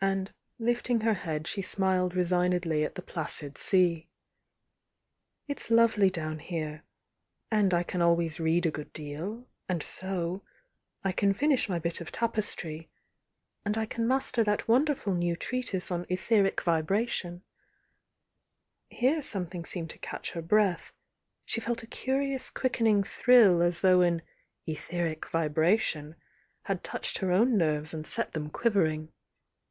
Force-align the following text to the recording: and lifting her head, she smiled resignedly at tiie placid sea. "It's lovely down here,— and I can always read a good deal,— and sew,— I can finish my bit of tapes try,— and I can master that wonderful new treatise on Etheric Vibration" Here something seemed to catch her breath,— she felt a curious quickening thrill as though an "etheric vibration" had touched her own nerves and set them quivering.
and 0.00 0.32
lifting 0.60 1.00
her 1.00 1.12
head, 1.14 1.44
she 1.48 1.60
smiled 1.60 2.14
resignedly 2.14 2.84
at 2.84 2.94
tiie 2.94 3.04
placid 3.04 3.58
sea. 3.58 4.08
"It's 5.48 5.70
lovely 5.72 6.08
down 6.08 6.38
here,— 6.38 6.84
and 7.50 7.74
I 7.74 7.82
can 7.82 8.00
always 8.00 8.38
read 8.38 8.64
a 8.64 8.70
good 8.70 8.92
deal,— 8.92 9.48
and 9.68 9.82
sew,— 9.82 10.44
I 11.02 11.10
can 11.10 11.34
finish 11.34 11.68
my 11.68 11.80
bit 11.80 12.00
of 12.00 12.12
tapes 12.12 12.54
try,— 12.54 12.86
and 13.64 13.76
I 13.76 13.86
can 13.86 14.06
master 14.06 14.44
that 14.44 14.68
wonderful 14.68 15.14
new 15.14 15.34
treatise 15.34 15.90
on 15.90 16.06
Etheric 16.08 16.60
Vibration" 16.62 17.42
Here 19.00 19.20
something 19.20 19.64
seemed 19.64 19.90
to 19.90 19.98
catch 19.98 20.30
her 20.30 20.42
breath,— 20.42 20.92
she 21.44 21.60
felt 21.60 21.82
a 21.82 21.88
curious 21.88 22.50
quickening 22.50 23.02
thrill 23.02 23.62
as 23.62 23.80
though 23.80 24.02
an 24.02 24.22
"etheric 24.64 25.28
vibration" 25.32 26.14
had 26.62 26.84
touched 26.84 27.18
her 27.18 27.32
own 27.32 27.56
nerves 27.58 27.92
and 27.92 28.06
set 28.06 28.30
them 28.30 28.48
quivering. 28.48 29.10